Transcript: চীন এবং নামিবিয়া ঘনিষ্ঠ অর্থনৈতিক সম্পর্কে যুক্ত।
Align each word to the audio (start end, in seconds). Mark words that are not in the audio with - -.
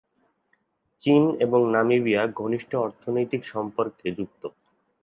চীন 1.01 1.23
এবং 1.39 1.59
নামিবিয়া 1.71 2.21
ঘনিষ্ঠ 2.35 2.71
অর্থনৈতিক 2.75 3.41
সম্পর্কে 3.45 4.07
যুক্ত। 4.11 4.43